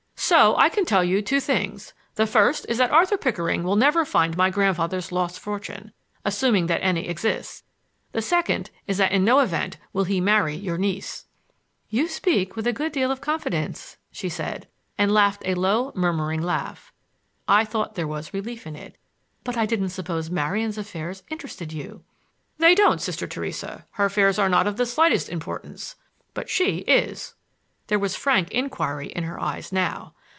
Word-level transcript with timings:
"So 0.23 0.55
I 0.55 0.69
can 0.69 0.85
tell 0.85 1.03
you 1.03 1.21
two 1.21 1.41
things. 1.41 1.93
The 2.15 2.25
first 2.27 2.65
is 2.69 2.77
that 2.77 2.89
Arthur 2.91 3.17
Pickering 3.17 3.63
will 3.63 3.75
never 3.75 4.05
find 4.05 4.37
my 4.37 4.49
grandfather's 4.49 5.11
lost 5.11 5.37
fortune, 5.39 5.91
assuming 6.23 6.67
that 6.67 6.81
any 6.81 7.07
exists. 7.09 7.63
The 8.13 8.21
second 8.21 8.69
is 8.87 8.97
that 8.99 9.11
in 9.11 9.25
no 9.25 9.39
event 9.41 9.75
will 9.91 10.05
he 10.05 10.21
marry 10.21 10.55
your 10.55 10.77
niece." 10.77 11.25
"You 11.89 12.07
speak 12.07 12.55
with 12.55 12.65
a 12.65 12.71
good 12.71 12.93
deal 12.93 13.11
of 13.11 13.19
confidence," 13.19 13.97
she 14.09 14.29
said, 14.29 14.69
and 14.97 15.11
laughed 15.11 15.41
a 15.43 15.53
low 15.55 15.91
murmuring 15.95 16.41
laugh. 16.41 16.93
I 17.45 17.65
thought 17.65 17.95
there 17.95 18.07
was 18.07 18.33
relief 18.33 18.65
in 18.65 18.77
it. 18.77 18.95
"But 19.43 19.57
I 19.57 19.65
didn't 19.65 19.89
suppose 19.89 20.29
Marian's 20.29 20.77
affairs 20.77 21.23
interested 21.29 21.73
you." 21.73 22.05
"They 22.57 22.73
don't, 22.73 23.01
Sister 23.01 23.27
Theresa. 23.27 23.85
Her 23.93 24.05
affairs 24.05 24.39
are 24.39 24.47
not 24.49 24.65
of 24.67 24.77
the 24.77 24.85
slightest 24.85 25.27
importance,—but 25.27 26.47
she 26.49 26.77
is!" 26.87 27.33
There 27.87 27.99
was 27.99 28.15
frank 28.15 28.49
inquiry 28.51 29.07
in 29.07 29.25
her 29.25 29.37
eyes 29.41 29.73
now. 29.73 30.13